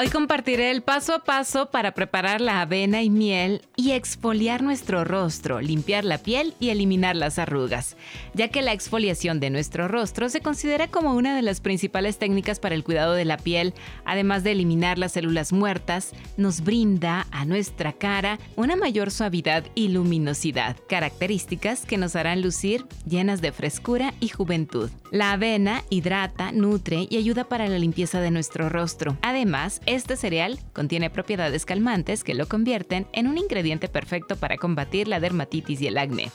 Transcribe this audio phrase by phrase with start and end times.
[0.00, 5.04] Hoy compartiré el paso a paso para preparar la avena y miel y exfoliar nuestro
[5.04, 7.98] rostro, limpiar la piel y eliminar las arrugas,
[8.32, 12.60] ya que la exfoliación de nuestro rostro se considera como una de las principales técnicas
[12.60, 13.74] para el cuidado de la piel,
[14.06, 19.88] además de eliminar las células muertas, nos brinda a nuestra cara una mayor suavidad y
[19.88, 24.88] luminosidad, características que nos harán lucir llenas de frescura y juventud.
[25.10, 29.18] La avena hidrata, nutre y ayuda para la limpieza de nuestro rostro.
[29.20, 35.08] Además, este cereal contiene propiedades calmantes que lo convierten en un ingrediente perfecto para combatir
[35.08, 36.30] la dermatitis y el acné.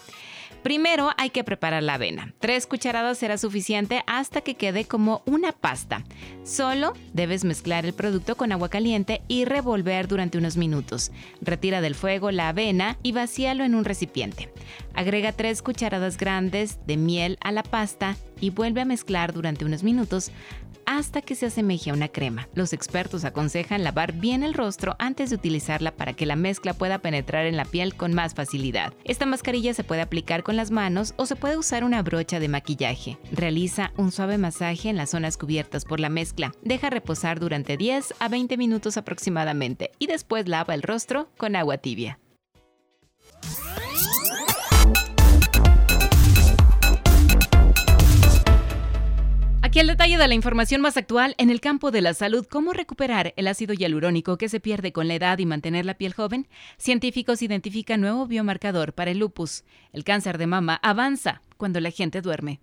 [0.65, 2.33] Primero hay que preparar la avena.
[2.39, 6.03] Tres cucharadas será suficiente hasta que quede como una pasta.
[6.43, 11.11] Solo debes mezclar el producto con agua caliente y revolver durante unos minutos.
[11.39, 14.51] Retira del fuego la avena y vacíalo en un recipiente.
[14.95, 19.83] Agrega tres cucharadas grandes de miel a la pasta y vuelve a mezclar durante unos
[19.83, 20.31] minutos
[20.85, 22.47] hasta que se asemeje a una crema.
[22.53, 26.99] Los expertos aconsejan lavar bien el rostro antes de utilizarla para que la mezcla pueda
[26.99, 28.93] penetrar en la piel con más facilidad.
[29.03, 32.47] Esta mascarilla se puede aplicar con las manos o se puede usar una brocha de
[32.47, 33.17] maquillaje.
[33.31, 36.53] Realiza un suave masaje en las zonas cubiertas por la mezcla.
[36.61, 41.77] Deja reposar durante 10 a 20 minutos aproximadamente y después lava el rostro con agua
[41.77, 42.19] tibia.
[49.75, 52.71] Aquí el detalle de la información más actual en el campo de la salud, cómo
[52.71, 56.47] recuperar el ácido hialurónico que se pierde con la edad y mantener la piel joven.
[56.77, 59.65] Científicos identifican nuevo biomarcador para el lupus.
[59.91, 62.61] El cáncer de mama avanza cuando la gente duerme.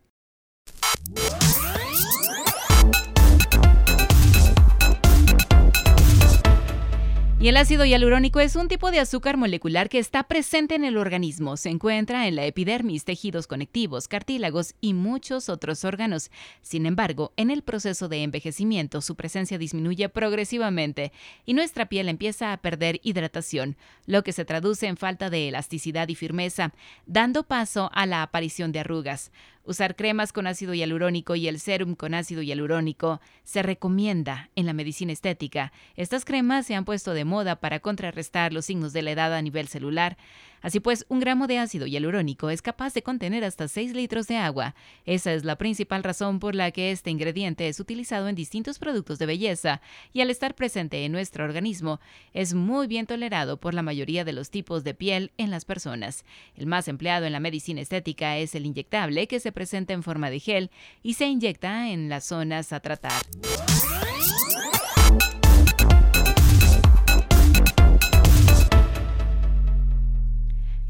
[7.43, 10.97] Y el ácido hialurónico es un tipo de azúcar molecular que está presente en el
[10.97, 11.57] organismo.
[11.57, 16.31] Se encuentra en la epidermis, tejidos conectivos, cartílagos y muchos otros órganos.
[16.61, 21.11] Sin embargo, en el proceso de envejecimiento su presencia disminuye progresivamente
[21.45, 23.77] y nuestra piel empieza a perder hidratación,
[24.07, 26.73] lo que se traduce en falta de elasticidad y firmeza,
[27.07, 29.33] dando paso a la aparición de arrugas.
[29.65, 34.73] Usar cremas con ácido hialurónico y el serum con ácido hialurónico se recomienda en la
[34.73, 35.73] medicina estética.
[35.95, 39.41] Estas cremas se han puesto de moda para contrarrestar los signos de la edad a
[39.41, 40.17] nivel celular.
[40.63, 44.37] Así pues, un gramo de ácido hialurónico es capaz de contener hasta 6 litros de
[44.37, 44.75] agua.
[45.05, 49.19] Esa es la principal razón por la que este ingrediente es utilizado en distintos productos
[49.19, 49.81] de belleza
[50.13, 52.01] y al estar presente en nuestro organismo
[52.33, 56.25] es muy bien tolerado por la mayoría de los tipos de piel en las personas.
[56.57, 60.31] El más empleado en la medicina estética es el inyectable que se presenta en forma
[60.31, 60.71] de gel
[61.03, 63.23] y se inyecta en las zonas a tratar.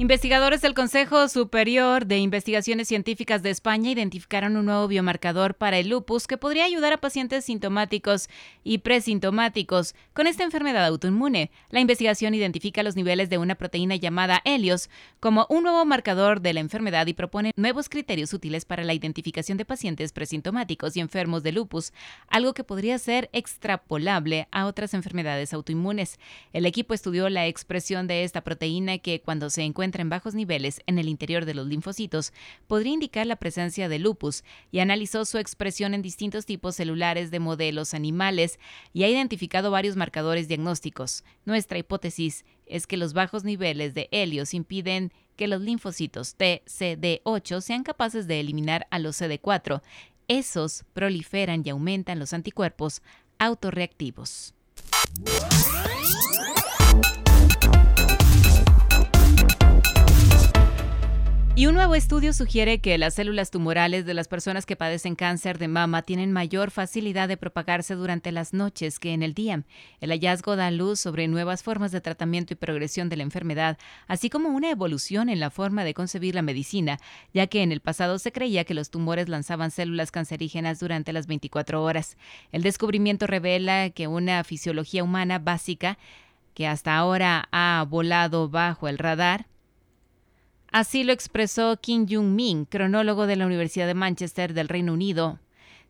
[0.03, 5.91] Investigadores del Consejo Superior de Investigaciones Científicas de España identificaron un nuevo biomarcador para el
[5.91, 8.29] lupus que podría ayudar a pacientes sintomáticos
[8.65, 11.53] y presintomáticos con esta enfermedad autoinmune.
[11.71, 16.53] La investigación identifica los niveles de una proteína llamada Helios como un nuevo marcador de
[16.53, 21.45] la enfermedad y propone nuevos criterios útiles para la identificación de pacientes presintomáticos y enfermos
[21.45, 21.93] de lupus,
[22.27, 26.19] algo que podría ser extrapolable a otras enfermedades autoinmunes.
[26.53, 30.81] El equipo estudió la expresión de esta proteína que cuando se encuentra en bajos niveles
[30.87, 32.33] en el interior de los linfocitos
[32.67, 37.41] podría indicar la presencia de lupus y analizó su expresión en distintos tipos celulares de
[37.41, 38.59] modelos animales
[38.95, 41.25] y ha identificado varios marcadores diagnósticos.
[41.45, 47.61] Nuestra hipótesis es que los bajos niveles de helios impiden que los linfocitos T, CD8
[47.61, 49.83] sean capaces de eliminar a los CD4.
[50.29, 53.03] Esos proliferan y aumentan los anticuerpos
[53.39, 54.55] autorreactivos.
[61.55, 65.59] Y un nuevo estudio sugiere que las células tumorales de las personas que padecen cáncer
[65.59, 69.63] de mama tienen mayor facilidad de propagarse durante las noches que en el día.
[70.01, 73.77] El hallazgo da luz sobre nuevas formas de tratamiento y progresión de la enfermedad,
[74.09, 76.99] así como una evolución en la forma de concebir la medicina,
[77.35, 81.27] ya que en el pasado se creía que los tumores lanzaban células cancerígenas durante las
[81.27, 82.17] 24 horas.
[82.53, 85.99] El descubrimiento revela que una fisiología humana básica
[86.55, 89.47] que hasta ahora ha volado bajo el radar,
[90.73, 95.39] Así lo expresó Kim Jung-min, cronólogo de la Universidad de Manchester del Reino Unido.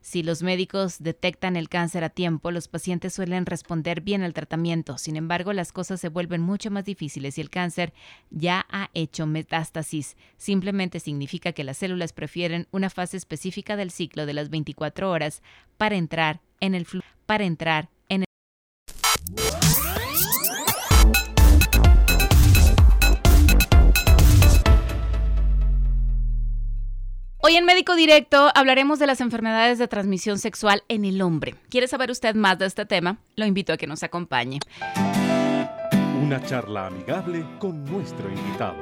[0.01, 4.97] Si los médicos detectan el cáncer a tiempo, los pacientes suelen responder bien al tratamiento.
[4.97, 7.93] Sin embargo, las cosas se vuelven mucho más difíciles si el cáncer
[8.29, 10.17] ya ha hecho metástasis.
[10.35, 15.41] Simplemente significa que las células prefieren una fase específica del ciclo de las 24 horas
[15.77, 16.85] para entrar en el
[17.25, 19.62] para entrar en el
[27.45, 31.55] Hoy en Médico Directo hablaremos de las enfermedades de transmisión sexual en el hombre.
[31.69, 33.17] ¿Quiere saber usted más de este tema?
[33.35, 34.59] Lo invito a que nos acompañe.
[36.23, 38.77] Una charla amigable con nuestro invitado.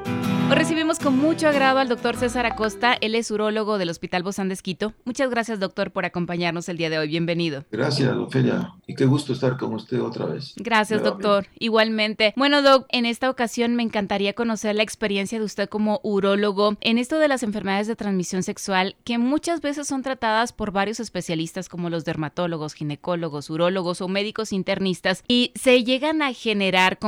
[0.51, 4.47] Hoy recibimos con mucho agrado al doctor César Acosta, él es urólogo del Hospital Bozán
[4.49, 4.93] de Esquito.
[5.05, 7.07] Muchas gracias, doctor, por acompañarnos el día de hoy.
[7.07, 7.65] Bienvenido.
[7.71, 8.73] Gracias, Ofelia.
[8.85, 10.53] Y qué gusto estar con usted otra vez.
[10.57, 11.47] Gracias, doctor.
[11.57, 12.33] Igualmente.
[12.35, 16.99] Bueno, doc, en esta ocasión me encantaría conocer la experiencia de usted como urólogo en
[16.99, 21.69] esto de las enfermedades de transmisión sexual, que muchas veces son tratadas por varios especialistas
[21.69, 26.99] como los dermatólogos, ginecólogos, urólogos o médicos internistas y se llegan a generar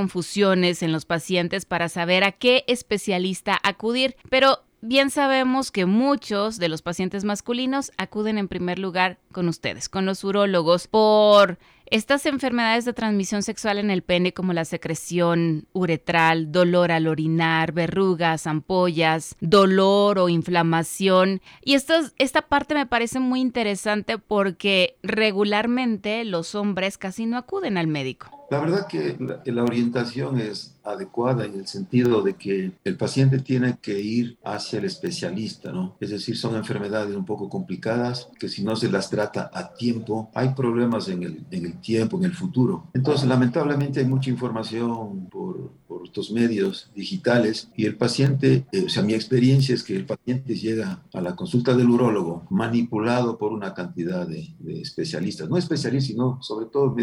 [0.82, 6.70] en los pacientes para saber a qué especialista acudir, pero bien sabemos que muchos de
[6.70, 12.86] los pacientes masculinos acuden en primer lugar con ustedes, con los urólogos, por estas enfermedades
[12.86, 19.36] de transmisión sexual en el pene como la secreción uretral, dolor al orinar, verrugas, ampollas,
[19.42, 21.42] dolor o inflamación.
[21.64, 27.78] Y esto, esta parte me parece muy interesante porque regularmente los hombres casi no acuden
[27.78, 28.43] al médico.
[28.50, 33.78] La verdad que la, orientación es adecuada en el sentido de que el paciente tiene
[33.82, 35.96] que ir hacia el especialista, ¿no?
[36.00, 40.30] Es decir, son enfermedades un poco complicadas que si no se las trata a tiempo,
[40.34, 42.88] hay problemas en el, en el tiempo, en el futuro.
[42.94, 48.90] Entonces, lamentablemente hay mucha información por, por estos medios digitales y el paciente, eh, o
[48.90, 53.54] sea, mi experiencia es que el paciente llega a la consulta del urólogo manipulado por
[53.54, 56.94] una cantidad de, de especialistas, no especialistas, sino sobre todo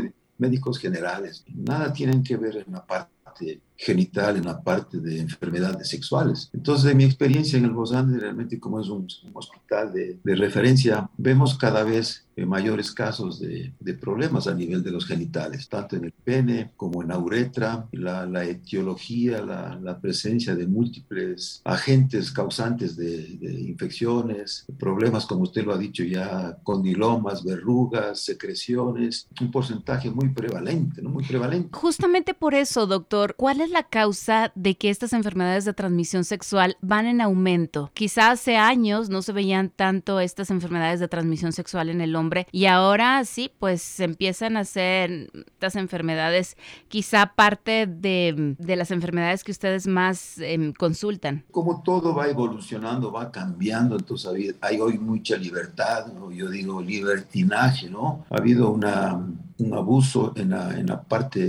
[0.41, 1.45] médicos generales.
[1.55, 6.51] Nada tienen que ver en la parte genital en la parte de enfermedades sexuales.
[6.53, 11.09] Entonces, de mi experiencia en el Bozán, realmente como es un, hospital de, de, referencia,
[11.17, 15.97] vemos cada vez eh, mayores casos de, de, problemas a nivel de los genitales, tanto
[15.97, 21.61] en el pene como en la uretra, la, la etiología, la, la, presencia de múltiples
[21.65, 29.27] agentes causantes de, de, infecciones, problemas, como usted lo ha dicho ya, condilomas, verrugas, secreciones,
[29.41, 31.11] un porcentaje muy prevalente, ¿no?
[31.11, 31.71] Muy prevalente.
[31.73, 36.77] Justamente por eso, doctor, ¿cuál es la causa de que estas enfermedades de transmisión sexual
[36.81, 37.91] van en aumento?
[37.95, 42.47] Quizá hace años no se veían tanto estas enfermedades de transmisión sexual en el hombre
[42.53, 46.57] y ahora sí, pues se empiezan a hacer estas enfermedades
[46.89, 51.45] quizá parte de, de las enfermedades que ustedes más eh, consultan.
[51.51, 56.31] Como todo va evolucionando, va cambiando, entonces hay hoy mucha libertad, ¿no?
[56.31, 58.25] yo digo libertinaje, ¿no?
[58.31, 59.21] Ha habido una
[59.61, 61.41] un abuso en la, en la parte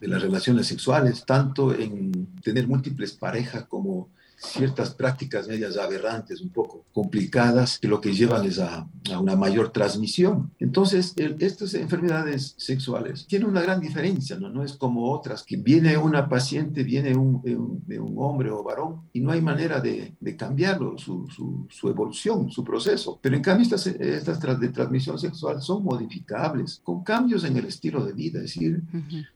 [0.00, 6.50] de las relaciones sexuales, tanto en tener múltiples parejas como ciertas prácticas medias aberrantes, un
[6.50, 8.88] poco complicadas, que lo que llevan es a,
[9.18, 10.52] una mayor transmisión.
[10.58, 14.50] Entonces, estas enfermedades sexuales tienen una gran diferencia, ¿no?
[14.50, 19.20] No es como otras, que viene una paciente, viene un, un, hombre o varón, y
[19.20, 21.26] no hay manera de, de cambiarlo, su,
[21.70, 23.18] su, evolución, su proceso.
[23.22, 28.04] Pero en cambio, estas, estas de transmisión sexual son modificables, con cambios en el estilo
[28.04, 28.82] de vida, es decir,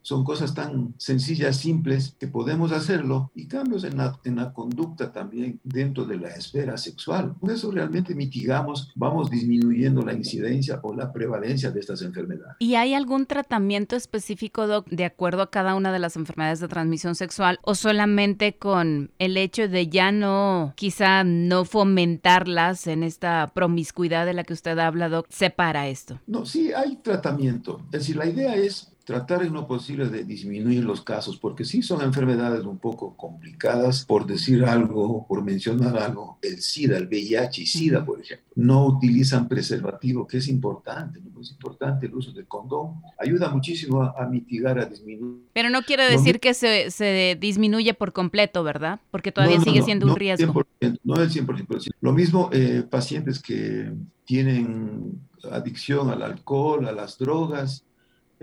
[0.03, 4.92] son cosas tan sencillas, simples, que podemos hacerlo, y cambios en la, en la conducta
[4.97, 7.35] también dentro de la esfera sexual.
[7.41, 12.57] Con eso realmente mitigamos, vamos disminuyendo la incidencia o la prevalencia de estas enfermedades.
[12.59, 16.69] ¿Y hay algún tratamiento específico, Doc, de acuerdo a cada una de las enfermedades de
[16.69, 23.51] transmisión sexual o solamente con el hecho de ya no, quizá no fomentarlas en esta
[23.55, 26.21] promiscuidad de la que usted habla, Doc, separa esto?
[26.27, 27.81] No, sí hay tratamiento.
[27.87, 31.83] Es decir, la idea es tratar en lo posible de disminuir los casos, porque sí
[31.83, 37.63] son enfermedades un poco complicadas, por decir algo, por mencionar algo, el SIDA, el VIH
[37.63, 41.41] y SIDA, por ejemplo, no utilizan preservativo, que es importante, ¿no?
[41.41, 45.43] es importante el uso del condón, ayuda muchísimo a, mitigar, a disminuir.
[45.53, 49.01] Pero no quiere decir que se, se, disminuye por completo, ¿verdad?
[49.11, 50.65] Porque todavía sigue siendo un riesgo.
[51.03, 51.91] no el 100%.
[52.01, 53.93] Lo mismo eh, pacientes que
[54.25, 57.85] tienen adicción al alcohol, a las drogas,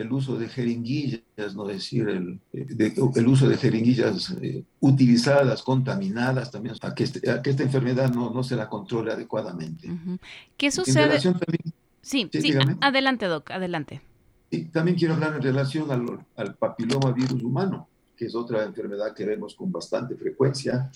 [0.02, 6.76] el uso de jeringuillas, no decir, el, el uso de jeringuillas eh, utilizadas, contaminadas también,
[6.82, 9.90] a que, este, que, esta enfermedad no, no se la controle adecuadamente.
[10.58, 11.20] ¿Qué sucede?
[12.02, 14.02] sí, sí, adelante, Doc, adelante.
[14.50, 19.14] Y también quiero hablar en relación al, al papiloma virus humano, que es otra enfermedad
[19.14, 20.90] que vemos con bastante frecuencia.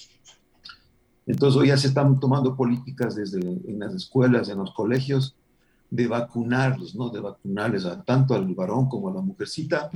[1.26, 5.36] Entonces hoy ya se están tomando políticas desde en las escuelas, en los colegios,
[5.94, 7.10] de vacunarlos, ¿no?
[7.10, 9.92] De vacunarles a, tanto al varón como a la mujercita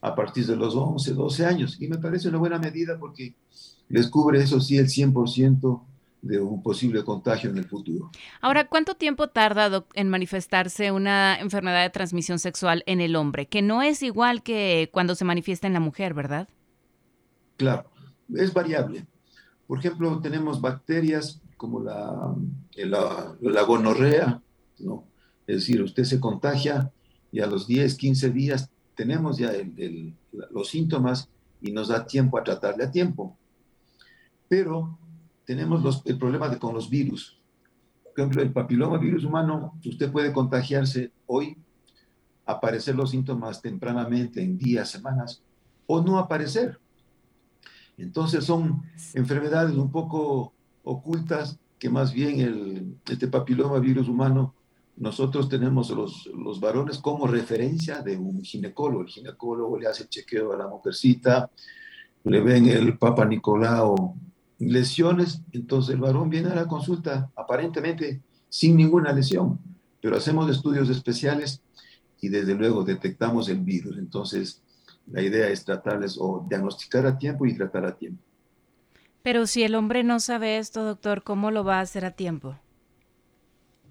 [0.00, 1.76] a partir de los 11, 12 años.
[1.80, 3.36] Y me parece una buena medida porque
[3.88, 5.80] les cubre, eso sí, el 100%
[6.22, 8.10] de un posible contagio en el futuro.
[8.40, 13.46] Ahora, ¿cuánto tiempo tarda en manifestarse una enfermedad de transmisión sexual en el hombre?
[13.46, 16.48] Que no es igual que cuando se manifiesta en la mujer, ¿verdad?
[17.56, 17.88] Claro,
[18.34, 19.06] es variable.
[19.68, 22.34] Por ejemplo, tenemos bacterias como la,
[22.74, 24.42] la, gonorrea,
[24.80, 25.04] ¿no?
[25.48, 26.92] Es decir, usted se contagia
[27.32, 29.50] y a los 10, 15 días tenemos ya
[30.50, 31.30] los síntomas
[31.62, 33.34] y nos da tiempo a tratarle a tiempo.
[34.46, 34.98] Pero
[35.46, 37.40] tenemos el problema de, con los virus.
[38.04, 41.56] Por ejemplo, el papiloma virus humano, usted puede contagiarse hoy,
[42.44, 45.42] aparecer los síntomas tempranamente en días, semanas,
[45.86, 46.78] o no aparecer.
[47.96, 48.82] Entonces son
[49.14, 50.52] enfermedades un poco
[50.84, 54.54] ocultas que más bien el, este papiloma virus humano,
[55.00, 59.02] nosotros tenemos los, los varones como referencia de un ginecólogo.
[59.02, 61.50] El ginecólogo le hace el chequeo a la mujercita,
[62.24, 64.16] le ven el Papa Nicolau
[64.58, 69.58] lesiones, entonces el varón viene a la consulta aparentemente sin ninguna lesión,
[70.00, 71.62] pero hacemos estudios especiales
[72.20, 73.96] y desde luego detectamos el virus.
[73.98, 74.62] Entonces,
[75.06, 78.22] la idea es tratarles o diagnosticar a tiempo y tratar a tiempo.
[79.22, 82.56] Pero si el hombre no sabe esto, doctor, ¿cómo lo va a hacer a tiempo?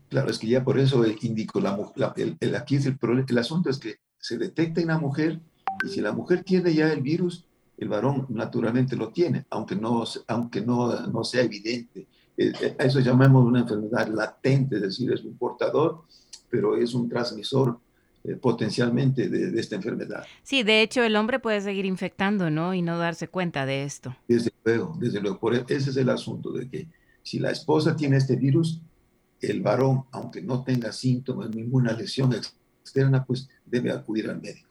[0.09, 2.97] Claro, es que ya por eso indico, la, el, aquí es el,
[3.27, 5.39] el asunto es que se detecta en la mujer
[5.85, 7.45] y si la mujer tiene ya el virus,
[7.77, 12.07] el varón naturalmente lo tiene, aunque no, aunque no, no sea evidente.
[12.37, 16.03] Eh, eh, a eso llamamos una enfermedad latente, es decir, es un portador,
[16.49, 17.79] pero es un transmisor
[18.23, 20.25] eh, potencialmente de, esta enfermedad.
[20.43, 22.73] Sí, de hecho el hombre puede seguir infectando, ¿no?
[22.73, 24.15] Y no darse cuenta de esto.
[24.27, 25.39] Desde luego, desde luego.
[25.39, 26.87] Por e, ese es el asunto de que
[27.23, 28.81] si la esposa tiene este virus,
[29.41, 34.67] el varón, aunque no tenga síntomas, ninguna lesión externa, pues debe acudir al médico.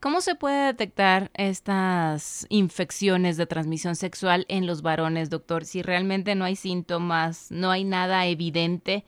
[0.00, 5.64] ¿Cómo se puede detectar estas infecciones de transmisión sexual en los varones, doctor?
[5.64, 9.06] Si realmente no hay síntomas, no hay nada evidente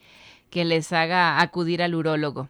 [0.48, 2.48] que les haga acudir al urólogo.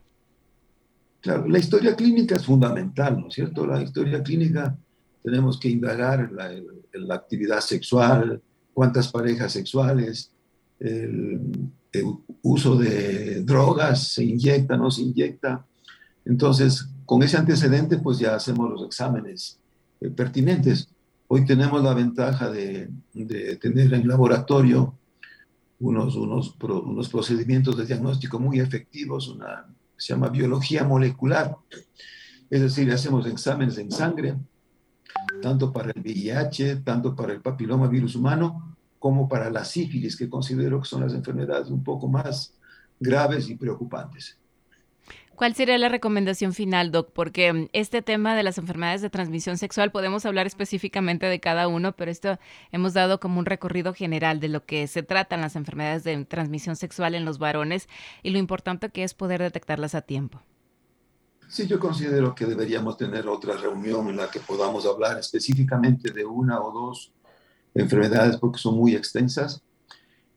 [1.22, 3.66] Claro, la historia clínica es fundamental, ¿no es cierto?
[3.66, 4.78] La historia clínica
[5.24, 6.30] tenemos que indagar
[6.94, 8.40] en la, actividad sexual,
[8.72, 10.30] cuántas parejas sexuales,
[10.78, 11.40] el,
[12.00, 15.66] el, uso de drogas, se inyecta, no se inyecta.
[16.24, 19.58] Entonces, con ese antecedente, pues ya hacemos los exámenes
[20.00, 20.88] eh, pertinentes.
[21.28, 22.88] Hoy tenemos la ventaja de,
[23.60, 24.94] tener en laboratorio
[25.80, 31.56] unos, unos, unos, procedimientos de diagnóstico muy efectivos, una, se llama biología molecular.
[32.48, 34.36] Es decir, hacemos exámenes en sangre,
[35.42, 38.75] tanto para el VIH, tanto para el papiloma virus humano,
[39.06, 42.52] como para la sífilis, que considero que son las enfermedades un poco más
[42.98, 44.36] graves y preocupantes.
[45.36, 47.12] ¿Cuál sería la recomendación final, Doc?
[47.12, 51.68] Porque mm, este tema de las enfermedades de transmisión sexual podemos hablar específicamente de cada
[51.68, 52.40] uno, pero esto
[52.72, 56.74] hemos dado como un recorrido general de lo que se tratan las enfermedades de transmisión
[56.74, 57.88] sexual en los varones
[58.24, 60.42] y lo importante que es poder detectarlas a tiempo.
[61.46, 66.24] Sí, yo considero que deberíamos tener otra reunión en la que podamos hablar específicamente de
[66.24, 67.12] una o dos
[67.76, 69.62] enfermedades porque son muy extensas.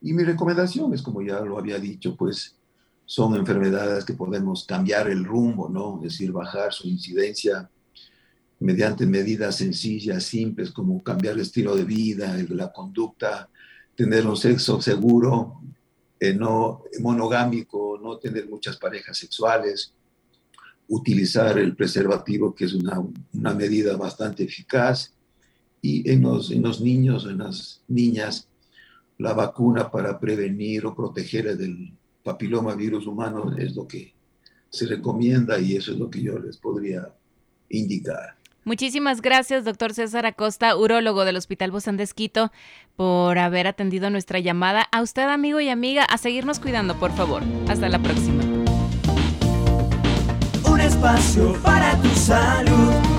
[0.02, 2.56] Y mi recomendación es, como ya lo había dicho, pues
[3.06, 5.98] son enfermedades que podemos cambiar el rumbo, ¿no?
[5.98, 7.70] Es decir, bajar su incidencia
[8.60, 13.50] mediante medidas sencillas, simples, como cambiar el estilo de vida, la conducta,
[13.96, 15.62] tener un sexo seguro,
[16.20, 19.94] eh, no monogámico, no tener muchas parejas sexuales,
[20.90, 23.02] utilizar el preservativo, que es una,
[23.34, 25.14] una medida bastante eficaz,
[25.82, 28.48] y en los, en los niños, en las niñas,
[29.18, 31.94] la vacuna para prevenir o proteger del
[32.24, 34.14] papiloma virus humano es lo que
[34.70, 37.10] se recomienda y eso es lo que yo les podría
[37.70, 38.36] indicar.
[38.66, 42.52] Muchísimas gracias, doctor César Acosta, urólogo del Hospital Bozán de Esquito,
[42.96, 44.88] por haber atendido nuestra llamada.
[44.92, 47.42] A usted, amigo y amiga, a seguirnos cuidando, por favor.
[47.68, 48.44] Hasta la próxima.
[50.70, 53.19] Un espacio para tu salud.